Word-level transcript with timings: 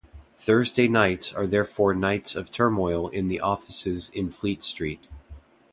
Thursday 0.35 0.87
nights 0.87 1.31
are 1.31 1.45
therefore 1.45 1.93
nights 1.93 2.35
of 2.35 2.49
turmoil 2.49 3.07
in 3.09 3.27
the 3.27 3.39
offices 3.39 4.09
in 4.15 4.31
Fleet 4.31 4.63
Street. 4.63 5.05